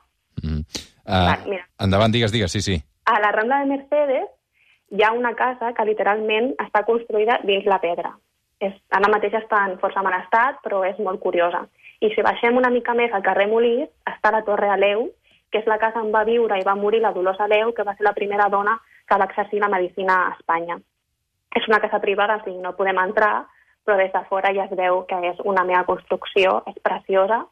Mm. 0.42 0.62
Uh, 1.06 1.12
Vale, 1.14 1.52
mira. 1.52 1.66
endavant, 1.86 2.12
digues, 2.12 2.32
digues, 2.34 2.50
sí, 2.50 2.60
sí. 2.64 2.80
A 3.06 3.20
la 3.22 3.30
Rambla 3.30 3.60
de 3.62 3.70
Mercedes 3.70 4.26
hi 4.90 5.02
ha 5.02 5.12
una 5.14 5.34
casa 5.38 5.72
que 5.74 5.86
literalment 5.86 6.52
està 6.62 6.82
construïda 6.88 7.38
dins 7.46 7.66
la 7.70 7.78
pedra. 7.82 8.16
És, 8.58 8.74
ara 8.90 9.10
mateix 9.12 9.36
està 9.38 9.62
en 9.68 9.76
força 9.78 10.02
mal 10.02 10.16
estat, 10.18 10.58
però 10.64 10.82
és 10.88 10.98
molt 10.98 11.22
curiosa. 11.22 11.62
I 12.02 12.10
si 12.14 12.24
baixem 12.24 12.58
una 12.58 12.72
mica 12.72 12.94
més 12.98 13.14
al 13.14 13.24
carrer 13.24 13.46
Molís, 13.50 13.88
està 14.10 14.32
la 14.34 14.42
Torre 14.44 14.72
Aleu, 14.72 15.06
que 15.52 15.62
és 15.62 15.70
la 15.70 15.78
casa 15.78 16.02
on 16.02 16.10
va 16.14 16.24
viure 16.26 16.58
i 16.58 16.66
va 16.66 16.74
morir 16.74 17.00
la 17.04 17.12
Dolors 17.14 17.40
Aleu, 17.40 17.72
que 17.76 17.86
va 17.86 17.94
ser 17.94 18.04
la 18.08 18.16
primera 18.16 18.48
dona 18.50 18.74
que 19.06 19.18
va 19.18 19.28
exercir 19.30 19.62
la 19.62 19.70
medicina 19.70 20.16
a 20.24 20.32
Espanya. 20.34 20.80
És 21.54 21.68
una 21.70 21.78
casa 21.80 22.00
privada, 22.02 22.40
o 22.40 22.44
sigui, 22.44 22.58
no 22.60 22.74
podem 22.76 22.98
entrar, 23.00 23.46
però 23.86 23.96
des 24.00 24.12
de 24.12 24.22
fora 24.28 24.52
ja 24.54 24.66
es 24.66 24.74
veu 24.76 25.04
que 25.08 25.18
és 25.30 25.38
una 25.44 25.64
meva 25.64 25.84
construcció, 25.88 26.60
és 26.66 26.76
preciosa, 26.82 27.44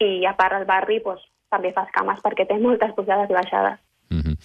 i 0.00 0.24
a 0.26 0.34
part 0.38 0.56
el 0.58 0.66
barri 0.66 1.00
doncs, 1.04 1.24
també 1.52 1.72
fa 1.74 1.84
escames 1.88 2.22
perquè 2.24 2.46
té 2.48 2.58
moltes 2.58 2.94
pujades 2.96 3.30
i 3.30 3.34
baixades. 3.36 3.78
Mm 4.10 4.20
-hmm. 4.20 4.36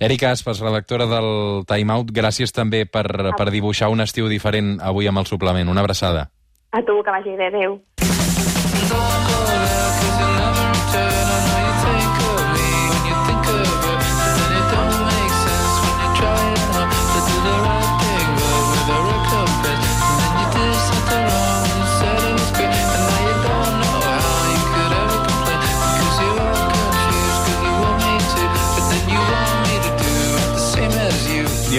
Erika 0.00 0.30
Aspas, 0.30 0.60
redactora 0.60 1.06
del 1.06 1.64
Time 1.66 1.92
Out, 1.92 2.12
gràcies 2.14 2.52
també 2.54 2.86
per, 2.86 3.34
per 3.36 3.50
dibuixar 3.50 3.88
un 3.90 4.00
estiu 4.00 4.28
diferent 4.28 4.78
avui 4.80 5.08
amb 5.08 5.18
el 5.18 5.26
suplement. 5.26 5.68
Una 5.68 5.80
abraçada. 5.80 6.30
A 6.70 6.82
tu, 6.82 7.02
que 7.02 7.10
vagi 7.10 7.34
bé, 7.36 7.46
adeu. 7.48 7.80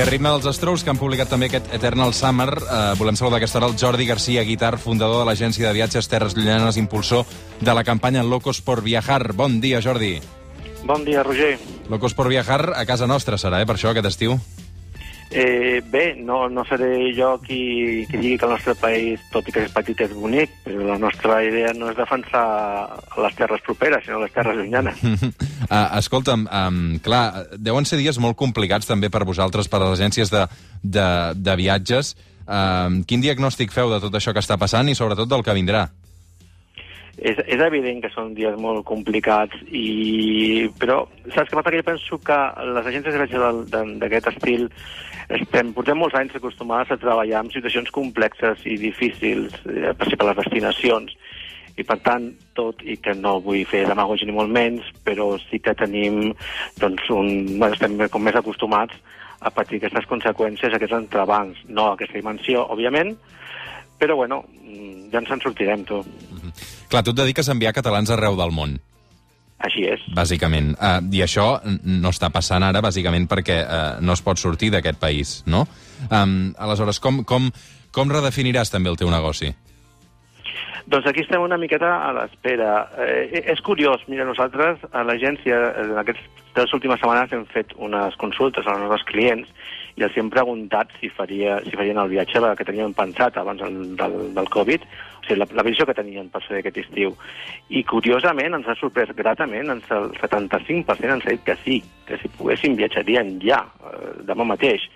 Ritme 0.09 0.29
dels 0.29 0.55
Strokes, 0.57 0.81
que 0.83 0.89
han 0.89 0.97
publicat 0.97 1.29
també 1.29 1.49
aquest 1.49 1.67
Eternal 1.75 2.13
Summer, 2.17 2.49
eh, 2.49 2.77
volem 2.97 3.17
saludar 3.19 3.37
aquesta 3.37 3.59
hora 3.59 3.67
el 3.69 3.77
Jordi 3.77 4.07
Garcia 4.07 4.43
Guitar, 4.43 4.79
fundador 4.81 5.19
de 5.21 5.25
l'agència 5.29 5.67
de 5.67 5.73
viatges 5.73 6.07
Terres 6.09 6.35
Llunyanes, 6.35 6.77
impulsor 6.77 7.25
de 7.59 7.73
la 7.73 7.83
campanya 7.83 8.23
Locos 8.23 8.61
por 8.61 8.81
Viajar. 8.81 9.33
Bon 9.33 9.59
dia, 9.61 9.81
Jordi. 9.81 10.19
Bon 10.83 11.05
dia, 11.05 11.21
Roger. 11.21 11.59
Locos 11.89 12.13
por 12.13 12.29
Viajar 12.29 12.73
a 12.75 12.85
casa 12.85 13.07
nostra 13.07 13.37
serà, 13.37 13.61
eh, 13.61 13.67
per 13.67 13.75
això, 13.75 13.91
aquest 13.91 14.07
estiu? 14.07 14.39
Eh, 15.31 15.83
bé, 15.86 16.15
no, 16.17 16.48
no 16.50 16.63
seré 16.65 17.12
jo 17.13 17.36
qui, 17.43 18.05
qui 18.09 18.17
digui 18.17 18.38
que 18.41 18.48
el 18.48 18.53
nostre 18.55 18.74
país, 18.81 19.21
tot 19.29 19.45
i 19.45 19.53
que 19.53 19.62
és 19.67 19.74
petit, 19.75 20.01
és 20.01 20.15
bonic, 20.17 20.55
però 20.65 20.88
la 20.88 20.98
nostra 20.98 21.38
idea 21.45 21.69
no 21.77 21.91
és 21.91 22.00
defensar 22.00 22.45
les 23.21 23.38
terres 23.38 23.62
properes, 23.65 24.07
sinó 24.07 24.24
les 24.24 24.33
terres 24.33 24.57
llunyanes. 24.57 25.03
uh, 25.05 25.86
escolta'm, 26.00 26.48
um, 26.50 26.81
clar, 27.05 27.45
deuen 27.62 27.86
ser 27.86 28.01
dies 28.01 28.17
molt 28.17 28.39
complicats 28.41 28.89
també 28.89 29.13
per 29.13 29.21
vosaltres, 29.29 29.69
per 29.69 29.83
les 29.83 30.00
agències 30.00 30.33
de, 30.33 30.48
de, 30.81 31.07
de 31.38 31.57
viatges. 31.62 32.15
Um, 32.50 33.03
quin 33.05 33.21
diagnòstic 33.21 33.69
feu 33.69 33.93
de 33.93 34.01
tot 34.01 34.17
això 34.17 34.33
que 34.33 34.41
està 34.41 34.57
passant 34.57 34.89
i 34.89 34.98
sobretot 34.98 35.29
del 35.29 35.45
que 35.45 35.53
vindrà? 35.53 35.86
És, 37.19 37.39
és 37.51 37.59
evident 37.59 37.99
que 38.03 38.11
són 38.13 38.33
dies 38.38 38.55
molt 38.61 38.85
complicats, 38.88 39.55
i... 39.67 40.69
però 40.79 41.01
saps 41.33 41.49
què 41.49 41.57
passa? 41.57 41.71
Que 41.71 41.81
jo 41.81 41.88
penso 41.89 42.19
que 42.23 42.39
les 42.69 42.85
agències 42.88 43.15
de 43.15 43.19
viatge 43.19 43.83
d'aquest 43.99 44.29
estil 44.31 44.69
estem, 45.29 45.73
portem 45.75 45.99
molts 45.99 46.15
anys 46.17 46.38
acostumades 46.39 46.91
a 46.91 46.97
treballar 47.01 47.43
en 47.43 47.51
situacions 47.53 47.91
complexes 47.93 48.63
i 48.65 48.79
difícils, 48.81 49.53
eh, 49.67 49.91
per 49.93 50.09
per 50.15 50.29
les 50.29 50.39
destinacions, 50.39 51.13
i 51.79 51.85
per 51.88 51.99
tant, 52.03 52.31
tot 52.57 52.81
i 52.83 52.97
que 52.99 53.13
no 53.15 53.38
vull 53.43 53.61
fer 53.69 53.85
demagogia 53.88 54.27
ni 54.27 54.35
molt 54.35 54.51
menys, 54.51 54.88
però 55.05 55.31
sí 55.45 55.61
que 55.63 55.75
tenim, 55.77 56.33
doncs, 56.81 57.05
un, 57.13 57.61
estem 57.69 57.99
com 58.09 58.25
més 58.25 58.39
acostumats 58.39 58.97
a 59.39 59.51
patir 59.53 59.79
aquestes 59.79 60.09
conseqüències, 60.09 60.73
aquests 60.75 60.97
entrebancs, 60.97 61.61
no 61.69 61.93
aquesta 61.93 62.19
dimensió, 62.19 62.65
òbviament, 62.73 63.15
però 63.99 64.17
bueno, 64.19 64.43
ja 65.11 65.21
ens 65.21 65.31
en 65.31 65.41
sortirem, 65.45 65.85
tu. 65.85 66.03
Mm 66.03 66.41
-hmm. 66.41 66.78
Clar, 66.89 67.03
tu 67.05 67.13
et 67.13 67.19
dediques 67.22 67.50
a 67.50 67.55
enviar 67.55 67.74
catalans 67.77 68.10
arreu 68.13 68.38
del 68.39 68.53
món. 68.55 68.79
Així 69.60 69.84
és. 69.91 70.03
Bàsicament. 70.15 70.72
Uh, 70.79 71.00
I 71.13 71.24
això 71.25 71.48
no 71.84 72.13
està 72.13 72.29
passant 72.34 72.63
ara, 72.63 72.81
bàsicament, 72.81 73.27
perquè 73.29 73.60
uh, 73.62 73.88
no 74.01 74.15
es 74.15 74.24
pot 74.25 74.39
sortir 74.39 74.72
d'aquest 74.74 75.00
país, 75.01 75.39
no? 75.46 75.65
Um, 76.08 76.53
aleshores, 76.58 77.01
com, 77.03 77.25
com, 77.27 77.50
com 77.96 78.13
redefiniràs 78.13 78.72
també 78.72 78.89
el 78.89 78.98
teu 79.00 79.12
negoci? 79.12 79.51
Doncs 80.89 81.05
aquí 81.05 81.22
estem 81.22 81.43
una 81.43 81.60
miqueta 81.62 81.89
a 82.01 82.13
l'espera. 82.15 82.88
Eh, 83.03 83.43
és 83.53 83.60
curiós, 83.62 84.01
mira, 84.10 84.25
nosaltres 84.25 84.81
a 84.89 85.03
l'agència, 85.05 85.60
en 85.84 85.91
aquestes 86.01 86.74
últimes 86.74 86.98
setmanes 86.98 87.36
hem 87.36 87.43
fet 87.51 87.75
unes 87.77 88.17
consultes 88.17 88.65
als 88.65 88.81
nostres 88.81 89.05
clients 89.12 89.51
i 90.00 90.08
els 90.08 90.17
hem 90.17 90.31
preguntat 90.34 90.89
si, 90.98 91.12
faria, 91.13 91.60
si 91.67 91.75
farien 91.75 92.00
el 92.01 92.10
viatge 92.10 92.41
que 92.58 92.65
teníem 92.65 92.96
pensat 92.98 93.38
abans 93.38 93.62
del, 93.62 93.77
del, 94.00 94.17
del 94.34 94.50
Covid, 94.50 94.88
sigui, 95.29 95.39
la, 95.39 95.48
la 95.55 95.65
visió 95.67 95.86
que 95.88 95.95
tenien 95.98 96.27
per 96.33 96.41
fer 96.48 96.59
aquest 96.59 96.81
estiu. 96.83 97.15
I 97.69 97.86
curiosament 97.88 98.57
ens 98.57 98.67
ha 98.67 98.75
sorprès 98.79 99.13
gratament, 99.17 99.71
ens, 99.77 99.88
el 99.95 100.12
75% 100.19 101.15
ens 101.15 101.27
ha 101.27 101.36
dit 101.36 101.45
que 101.45 101.57
sí, 101.63 101.79
que 102.09 102.19
si 102.19 102.31
poguéssim 102.39 102.75
viatjarien 102.79 103.38
ja, 103.45 103.63
eh, 103.86 104.17
demà 104.27 104.48
mateix. 104.55 104.89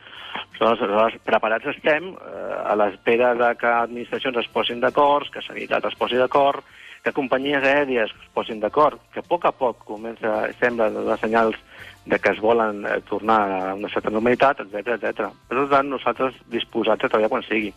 Aleshores, 0.63 1.17
preparats 1.27 1.67
estem 1.73 2.13
eh, 2.13 2.53
a 2.65 2.75
l'espera 2.79 3.33
de 3.37 3.49
que 3.59 3.67
administracions 3.67 4.37
es 4.41 4.49
posin 4.53 4.79
d'acord, 4.83 5.29
que 5.33 5.43
sanitat 5.43 5.85
es 5.89 5.97
posi 5.99 6.17
d'acord, 6.19 6.63
que 7.03 7.11
companyies 7.11 7.65
aèries 7.67 8.11
es 8.11 8.29
posin 8.33 8.61
d'acord, 8.63 9.01
que 9.13 9.19
a 9.19 9.27
poc 9.27 9.45
a 9.45 9.51
poc 9.51 9.83
comença, 9.89 10.45
sembla, 10.61 10.87
de 10.93 11.17
senyals 11.19 11.59
de 12.05 12.19
que 12.19 12.31
es 12.31 12.39
volen 12.39 12.85
eh, 12.85 13.01
tornar 13.09 13.41
a 13.51 13.73
una 13.75 13.89
certa 13.89 14.11
normalitat, 14.11 14.63
etc 14.63 14.95
etc. 14.95 15.27
Per 15.49 15.67
tant, 15.71 15.89
nosaltres 15.91 16.39
disposats 16.51 17.03
a 17.03 17.09
treballar 17.09 17.31
quan 17.31 17.45
sigui. 17.47 17.73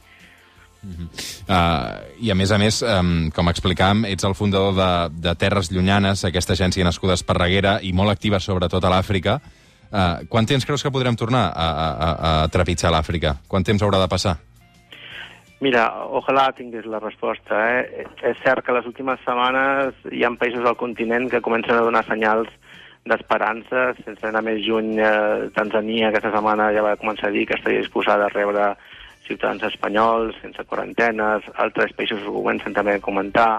-huh. 0.95 1.09
uh, 1.49 2.25
I 2.25 2.31
a 2.31 2.35
més 2.35 2.51
a 2.53 2.59
més, 2.59 2.83
um, 2.83 3.31
com 3.31 3.49
explicàvem, 3.49 4.05
ets 4.07 4.25
el 4.25 4.35
fundador 4.35 4.75
de, 4.75 5.21
de 5.29 5.35
Terres 5.35 5.71
Llunyanes, 5.71 6.25
aquesta 6.25 6.53
agència 6.53 6.85
nascuda 6.85 7.13
a 7.13 7.21
Esparreguera 7.21 7.79
i 7.83 7.93
molt 7.93 8.11
activa 8.11 8.41
sobretot 8.41 8.85
a 8.85 8.91
l'Àfrica. 8.91 9.41
Uh, 9.87 10.27
quant 10.29 10.47
temps 10.47 10.65
creus 10.65 10.83
que 10.83 10.91
podrem 10.91 11.17
tornar 11.17 11.53
a, 11.55 11.69
a, 11.69 12.43
a 12.45 12.49
trepitjar 12.49 12.91
l'Àfrica? 12.91 13.37
Quant 13.49 13.65
temps 13.65 13.83
haurà 13.83 13.99
de 14.03 14.09
passar? 14.09 14.37
Mira, 15.61 15.87
ojalà 16.13 16.51
tingués 16.53 16.85
la 16.85 17.01
resposta. 17.01 17.61
Eh? 17.79 18.07
És 18.29 18.37
cert 18.45 18.65
que 18.65 18.75
les 18.77 18.85
últimes 18.85 19.21
setmanes 19.25 19.95
hi 20.13 20.25
ha 20.25 20.31
països 20.37 20.65
del 20.65 20.77
continent 20.77 21.31
que 21.33 21.41
comencen 21.41 21.79
a 21.79 21.85
donar 21.87 22.05
senyals 22.05 22.51
d'esperança, 23.07 23.95
sense 24.03 24.27
anar 24.27 24.43
més 24.43 24.61
lluny, 24.67 24.99
eh, 24.99 25.49
Tanzania 25.55 26.11
aquesta 26.11 26.33
setmana 26.35 26.73
ja 26.75 26.83
va 26.83 26.97
començar 27.01 27.31
a 27.31 27.35
dir 27.35 27.47
que 27.47 27.55
estaria 27.55 27.85
disposada 27.85 28.27
a 28.27 28.35
rebre 28.35 28.73
ciutadans 29.27 29.67
espanyols 29.69 30.39
sense 30.43 30.65
quarantenes, 30.71 31.47
altres 31.63 31.93
països 31.99 32.25
ho 32.25 32.35
comencen 32.39 32.75
també 32.77 32.97
a 32.97 33.03
comentar, 33.05 33.51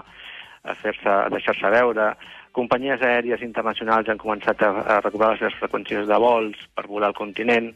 a, 0.64 0.74
fer-se, 0.74 1.08
a 1.08 1.28
deixar-se 1.32 1.72
veure. 1.72 2.12
Companyies 2.56 3.02
aèries 3.04 3.44
internacionals 3.44 4.08
han 4.08 4.20
començat 4.20 4.62
a, 4.64 4.72
a 4.96 5.00
recuperar 5.04 5.34
les 5.34 5.44
seves 5.44 5.58
freqüències 5.60 6.08
de 6.08 6.18
vols 6.22 6.58
per 6.74 6.88
volar 6.88 7.12
al 7.12 7.18
continent. 7.18 7.70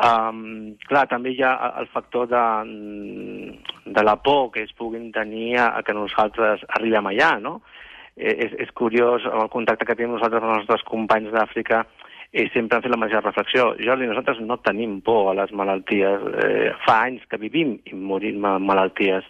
Um, 0.00 0.76
clar, 0.88 1.04
també 1.10 1.34
hi 1.34 1.42
ha 1.44 1.52
el 1.82 1.88
factor 1.92 2.28
de, 2.30 2.44
de 3.84 4.04
la 4.06 4.16
por 4.16 4.48
que 4.54 4.62
es 4.64 4.72
puguin 4.78 5.10
tenir 5.12 5.58
a, 5.58 5.72
a 5.76 5.82
que 5.84 5.96
nosaltres 5.96 6.62
arribem 6.78 7.10
allà, 7.10 7.34
no? 7.42 7.58
Eh, 8.16 8.32
és, 8.46 8.54
és 8.64 8.70
curiós 8.76 9.26
el 9.28 9.50
contacte 9.52 9.84
que 9.88 9.96
tenim 9.98 10.14
nosaltres 10.16 10.42
amb 10.42 10.54
els 10.54 10.62
nostres 10.62 10.86
companys 10.88 11.34
d'Àfrica 11.34 11.82
i 12.32 12.46
sempre 12.54 12.78
han 12.78 12.84
fet 12.84 12.92
la 12.92 12.98
mateixa 13.00 13.24
reflexió. 13.24 13.70
Jordi, 13.82 14.06
nosaltres 14.06 14.38
no 14.46 14.60
tenim 14.62 15.00
por 15.06 15.32
a 15.32 15.36
les 15.40 15.50
malalties. 15.56 16.26
Eh, 16.44 16.68
fa 16.84 17.00
anys 17.08 17.24
que 17.30 17.40
vivim 17.42 17.78
i 17.90 17.96
morim 17.96 18.44
amb 18.46 18.66
malalties. 18.70 19.26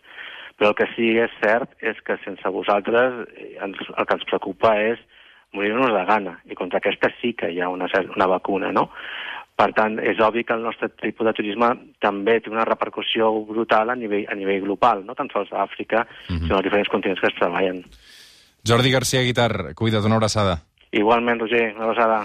Però 0.61 0.75
el 0.75 0.77
que 0.77 0.91
sí 0.93 1.15
que 1.17 1.25
és 1.25 1.39
cert 1.41 1.73
és 1.81 2.03
que 2.05 2.19
sense 2.27 2.53
vosaltres 2.53 3.25
eh, 3.33 3.57
ens, 3.65 3.81
el 3.97 4.07
que 4.07 4.19
ens 4.19 4.29
preocupa 4.29 4.75
és 4.85 5.01
morir-nos 5.57 5.95
de 5.97 6.05
gana. 6.13 6.37
I 6.45 6.59
contra 6.59 6.83
aquesta 6.83 7.09
sí 7.23 7.33
que 7.33 7.49
hi 7.49 7.61
ha 7.65 7.73
una, 7.73 7.89
una 8.17 8.29
vacuna, 8.37 8.73
no? 8.77 8.91
Per 9.61 9.73
tant, 9.77 9.99
és 10.01 10.21
obvi 10.25 10.45
que 10.49 10.55
el 10.57 10.63
nostre 10.65 10.89
tipus 11.03 11.27
de 11.29 11.35
turisme 11.37 11.69
també 12.01 12.39
té 12.41 12.53
una 12.53 12.65
repercussió 12.69 13.29
brutal 13.49 13.93
a 13.93 13.97
nivell, 13.99 14.25
a 14.29 14.37
nivell 14.39 14.63
global, 14.65 15.03
no 15.05 15.17
tan 15.17 15.29
sols 15.33 15.53
a 15.53 15.65
Àfrica, 15.67 16.07
mm 16.07 16.37
-hmm. 16.37 16.47
sinó 16.47 16.57
als 16.57 16.65
diferents 16.65 16.89
continents 16.89 17.21
que 17.21 17.29
es 17.29 17.39
treballen. 17.41 17.85
Jordi 18.65 18.91
Garcia 18.91 19.21
Guitar, 19.21 19.75
cuida't, 19.75 20.05
una 20.05 20.17
abraçada. 20.17 20.63
Igualment, 20.93 21.41
Roger, 21.41 21.75
una 21.77 21.85
abraçada. 21.85 22.19